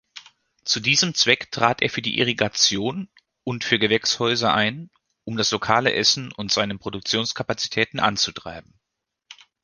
Zu 0.65 0.79
diesem 0.79 1.13
Zweck 1.13 1.51
trat 1.51 1.83
er 1.83 1.89
für 1.91 2.01
die 2.01 2.17
Irrigation 2.17 3.07
und 3.43 3.63
für 3.63 3.77
Gewächshäuser 3.77 4.51
ein, 4.51 4.89
um 5.25 5.37
das 5.37 5.51
lokale 5.51 5.93
Essen 5.93 6.31
und 6.31 6.51
seine 6.51 6.75
Produktionskapazitäten 6.79 7.99
anzutreiben. 7.99 8.73